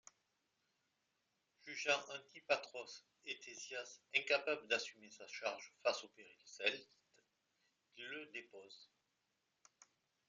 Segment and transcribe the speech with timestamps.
[1.63, 6.89] Jugeant Antipatros Étésias incapable d'assumer sa charge face au péril celte,
[7.97, 8.89] il le dépose.